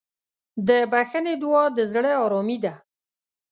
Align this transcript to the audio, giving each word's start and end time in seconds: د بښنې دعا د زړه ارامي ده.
د 0.67 0.69
بښنې 0.91 1.33
دعا 1.41 1.63
د 1.77 1.79
زړه 1.93 2.11
ارامي 2.23 2.57
ده. 2.63 2.73